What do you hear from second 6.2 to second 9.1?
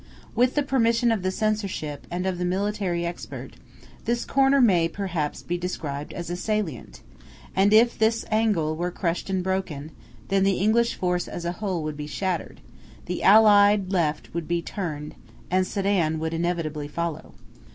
a salient, and if this angle were